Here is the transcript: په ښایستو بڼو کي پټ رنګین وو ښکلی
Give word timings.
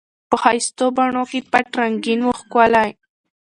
په 0.29 0.35
ښایستو 0.41 0.85
بڼو 0.97 1.23
کي 1.31 1.39
پټ 1.51 1.67
رنګین 1.79 2.19
وو 2.23 2.37
ښکلی 2.39 2.89